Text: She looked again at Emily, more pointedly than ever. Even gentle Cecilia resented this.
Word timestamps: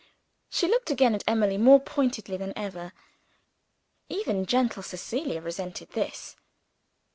She 0.49 0.67
looked 0.67 0.89
again 0.89 1.13
at 1.13 1.23
Emily, 1.27 1.59
more 1.59 1.79
pointedly 1.79 2.35
than 2.35 2.53
ever. 2.55 2.91
Even 4.09 4.47
gentle 4.47 4.81
Cecilia 4.81 5.41
resented 5.43 5.91
this. 5.91 6.35